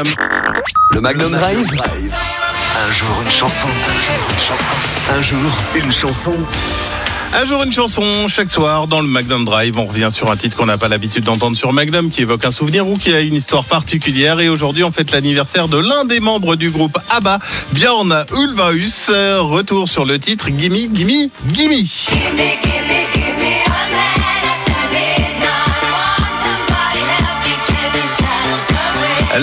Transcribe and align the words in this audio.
Magnum. 0.00 0.14
Le 0.92 1.00
Magnum 1.00 1.32
Drive. 1.32 1.58
Un 1.62 2.92
jour 2.92 3.22
une 3.22 3.30
chanson. 3.30 3.68
Un 5.10 5.22
jour 5.22 5.38
une 5.74 5.92
chanson. 5.92 6.32
Un 7.34 7.44
jour 7.44 7.62
une 7.62 7.72
chanson, 7.72 8.26
chaque 8.26 8.50
soir 8.50 8.86
dans 8.86 9.02
le 9.02 9.06
Magnum 9.06 9.44
Drive, 9.44 9.78
on 9.78 9.84
revient 9.84 10.08
sur 10.10 10.30
un 10.30 10.36
titre 10.36 10.56
qu'on 10.56 10.66
n'a 10.66 10.78
pas 10.78 10.88
l'habitude 10.88 11.24
d'entendre 11.24 11.56
sur 11.56 11.72
Magnum, 11.72 12.10
qui 12.10 12.22
évoque 12.22 12.44
un 12.46 12.50
souvenir 12.50 12.88
ou 12.88 12.96
qui 12.96 13.12
a 13.12 13.20
une 13.20 13.34
histoire 13.34 13.64
particulière. 13.64 14.40
Et 14.40 14.48
aujourd'hui, 14.48 14.84
on 14.84 14.90
fête 14.90 15.12
l'anniversaire 15.12 15.68
de 15.68 15.76
l'un 15.76 16.06
des 16.06 16.20
membres 16.20 16.56
du 16.56 16.70
groupe 16.70 16.98
ABBA, 17.10 17.38
Björn 17.72 18.24
Ulvaeus. 18.38 19.10
Retour 19.40 19.86
sur 19.86 20.06
le 20.06 20.18
titre 20.18 20.48
Gimme, 20.48 20.94
Gimme, 20.94 21.28
Gimme. 21.52 21.84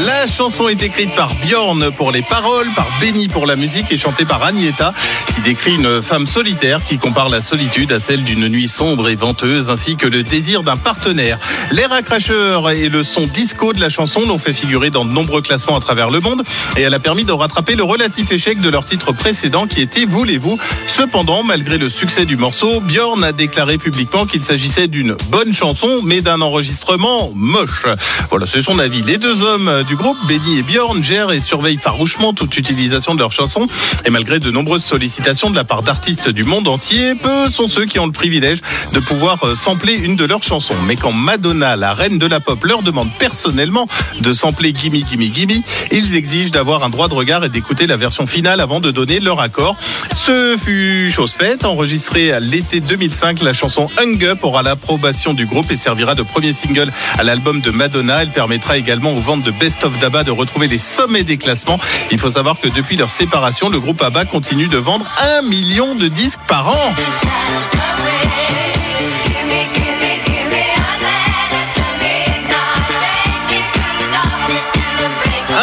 La 0.06 0.28
chanson 0.28 0.68
est 0.68 0.84
écrite 0.84 1.16
par 1.16 1.34
Bjorn 1.44 1.90
pour 1.92 2.12
les 2.12 2.22
paroles, 2.22 2.68
par 2.76 2.88
Benny 3.02 3.28
pour 3.28 3.48
la 3.48 3.56
musique 3.56 3.92
et 3.92 3.98
chantée 3.98 4.26
par 4.26 4.44
Agneta, 4.44 4.94
qui 5.34 5.42
décrit 5.42 5.74
une 5.74 6.04
femme 6.04 6.28
solitaire 6.28 6.84
qui 6.84 7.00
compare 7.00 7.30
la 7.30 7.42
solitude 7.42 7.92
à 7.92 8.00
celle 8.00 8.24
d'une 8.24 8.48
nuit 8.48 8.68
sombre 8.68 9.10
et 9.10 9.16
venteuse, 9.16 9.72
ainsi 9.72 9.96
que 9.96 10.06
le 10.06 10.22
désir 10.22 10.62
d'un 10.62 10.78
partenaire. 10.78 11.40
L'air 11.72 11.92
à 11.92 12.04
cracheur 12.04 12.70
et 12.70 12.90
le 12.90 13.02
son 13.02 13.24
disco 13.24 13.74
de 13.74 13.80
la 13.80 13.90
chanson 13.90 14.22
l'ont 14.28 14.38
fait 14.38 14.54
figurer 14.54 14.92
dans 14.92 15.04
de 15.04 15.10
nombreux 15.10 15.42
classements 15.42 15.76
à 15.76 15.80
travers 15.80 16.12
le 16.12 16.20
monde 16.20 16.44
et 16.78 16.82
elle 16.82 16.94
a 16.94 17.00
permis 17.00 17.26
de 17.26 17.32
rattraper 17.32 17.76
le 17.76 17.84
relatif 17.84 18.32
échec 18.32 18.62
de 18.62 18.70
leur 18.70 18.86
titre 18.86 19.14
précédent 19.14 19.66
qui 19.66 19.82
était 19.82 20.06
Voulez-vous. 20.06 20.60
Cependant, 20.86 21.42
malgré 21.42 21.80
le 21.80 21.90
succès 21.90 22.26
du 22.26 22.38
morceau, 22.38 22.82
Bjorn 22.82 23.24
a 23.24 23.32
déclaré 23.32 23.80
publiquement 23.80 24.28
qu'il 24.28 24.44
s'agissait 24.44 24.88
d'une 24.88 25.16
bonne 25.30 25.54
chanson, 25.54 26.02
mais 26.04 26.22
d'un 26.22 26.42
enregistrement 26.42 27.32
moche. 27.34 27.88
Voilà, 28.30 28.46
c'est 28.46 28.62
son 28.62 28.78
avis. 28.78 29.02
Les 29.02 29.18
deux 29.18 29.42
hommes 29.42 29.86
du 29.88 29.96
groupe, 29.96 30.18
Benny 30.28 30.58
et 30.60 30.64
Bjorn, 30.64 31.02
gèrent 31.02 31.32
et 31.32 31.40
surveillent 31.40 31.78
farouchement 31.78 32.34
toute 32.34 32.58
utilisation 32.58 33.16
de 33.16 33.20
leurs 33.20 33.32
chansons. 33.32 33.68
Et 34.06 34.10
malgré 34.10 34.38
de 34.38 34.52
nombreuses 34.52 34.84
sollicitations 34.84 35.50
de 35.50 35.56
la 35.56 35.64
part 35.64 35.82
d'artistes 35.82 36.28
du 36.28 36.44
monde 36.44 36.68
entier, 36.68 37.16
peu 37.16 37.50
sont 37.50 37.70
ceux 37.70 37.86
qui 37.86 37.98
ont 37.98 38.06
le 38.06 38.12
privilège 38.12 38.60
de 38.94 39.00
pouvoir 39.00 39.42
euh, 39.44 39.56
sampler 39.56 39.94
une 39.94 40.18
de 40.18 40.26
leurs 40.26 40.44
chansons. 40.44 40.76
Mais 40.86 40.98
quand 40.98 41.14
Madonna, 41.14 41.78
la 41.78 41.94
reine 41.94 42.20
de 42.20 42.26
la 42.26 42.42
pop, 42.42 42.62
leur 42.66 42.82
demande 42.84 43.10
personnellement 43.18 43.88
de 44.20 44.34
sampler 44.34 44.74
Gimme 44.74 45.02
Gimme 45.10 45.34
Gimme, 45.34 45.62
ils 45.92 46.16
exigent 46.16 46.52
d'avoir 46.52 46.84
un 46.84 46.90
droit 46.90 47.08
de 47.08 47.14
regard 47.14 47.46
et 47.46 47.50
d'écouter 47.50 47.88
la 47.88 47.96
version 47.96 48.28
finale 48.28 48.60
avant 48.60 48.82
de 48.82 48.92
donner 48.92 49.22
leur 49.22 49.40
accord. 49.40 49.78
Ce 50.14 50.58
fut 50.58 51.12
chose 51.12 51.32
faite, 51.32 51.64
enregistrée 51.64 52.34
à 52.34 52.42
l'été 52.42 52.82
2005, 52.82 53.42
la 53.42 53.54
chanson 53.54 53.90
Hung 54.02 54.22
Up 54.26 54.40
aura 54.44 54.64
l'approbation 54.64 55.34
du 55.34 55.46
groupe 55.46 55.72
et 55.72 55.78
servira 55.78 56.14
de 56.14 56.24
premier 56.24 56.52
single 56.52 56.92
à 57.18 57.24
l'album 57.24 57.62
de 57.62 57.72
Madonna. 57.72 58.24
Elle 58.24 58.32
permettra 58.32 58.78
également 58.78 59.14
aux 59.14 59.22
ventes 59.22 59.44
de 59.44 59.52
Best 59.52 59.77
d'ABBA 59.80 60.24
de 60.24 60.32
retrouver 60.32 60.68
les 60.68 60.78
sommets 60.78 61.24
des 61.24 61.38
classements. 61.38 61.80
Il 62.12 62.20
faut 62.20 62.32
savoir 62.32 62.60
que 62.60 62.68
depuis 62.68 62.96
leur 62.96 63.10
séparation, 63.10 63.70
le 63.70 63.80
groupe 63.80 64.02
ABBA 64.02 64.26
continue 64.26 64.68
de 64.68 64.78
vendre 64.78 65.06
un 65.38 65.42
million 65.44 65.96
de 65.96 66.08
disques 66.08 66.40
par 66.48 66.68
an. 66.70 66.94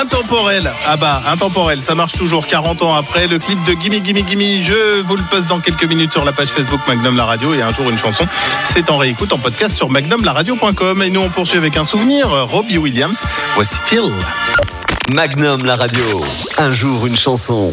Intemporel, 0.05 0.71
ah 0.85 0.99
bah, 0.99 1.23
intemporel, 1.29 1.83
ça 1.83 1.95
marche 1.95 2.13
toujours 2.13 2.47
40 2.47 2.83
ans 2.83 2.95
après. 2.95 3.27
Le 3.27 3.39
clip 3.39 3.59
de 3.65 3.73
Gimme 3.73 4.05
Gimme 4.05 4.23
Gimme, 4.29 4.63
je 4.63 5.01
vous 5.01 5.17
le 5.17 5.23
poste 5.31 5.49
dans 5.49 5.61
quelques 5.61 5.85
minutes 5.85 6.13
sur 6.13 6.27
la 6.27 6.33
page 6.33 6.49
Facebook 6.49 6.81
Magnum 6.87 7.17
La 7.17 7.25
Radio 7.25 7.55
et 7.55 7.63
un 7.63 7.73
jour 7.73 7.89
une 7.89 7.97
chanson. 7.99 8.27
C'est 8.65 8.91
en 8.91 8.99
réécoute 8.99 9.33
en 9.33 9.39
podcast 9.39 9.75
sur 9.75 9.89
magnumlaradio.com. 9.89 11.03
Et 11.03 11.09
nous 11.09 11.21
on 11.21 11.31
poursuit 11.31 11.57
avec 11.57 11.79
un 11.79 11.85
souvenir, 11.85 12.29
Robbie 12.29 12.77
Williams. 12.77 13.19
Voici 13.55 13.77
Phil. 13.87 14.13
Magnum 15.15 15.65
la 15.65 15.77
radio. 15.77 16.05
Un 16.59 16.75
jour 16.75 17.07
une 17.07 17.17
chanson. 17.17 17.73